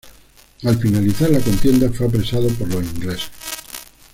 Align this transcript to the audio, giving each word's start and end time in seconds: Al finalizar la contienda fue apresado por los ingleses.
Al 0.63 0.79
finalizar 0.79 1.29
la 1.29 1.39
contienda 1.41 1.87
fue 1.91 2.07
apresado 2.07 2.47
por 2.55 2.67
los 2.73 2.83
ingleses. 2.85 3.29